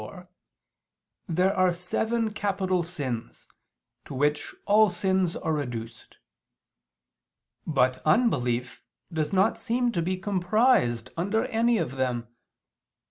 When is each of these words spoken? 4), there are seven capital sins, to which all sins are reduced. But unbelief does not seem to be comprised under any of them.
4), 0.01 0.27
there 1.29 1.55
are 1.55 1.71
seven 1.75 2.33
capital 2.33 2.81
sins, 2.81 3.47
to 4.03 4.15
which 4.15 4.55
all 4.65 4.89
sins 4.89 5.35
are 5.35 5.53
reduced. 5.53 6.17
But 7.67 8.01
unbelief 8.03 8.81
does 9.13 9.31
not 9.31 9.59
seem 9.59 9.91
to 9.91 10.01
be 10.01 10.17
comprised 10.17 11.11
under 11.15 11.45
any 11.45 11.77
of 11.77 11.97
them. 11.97 12.27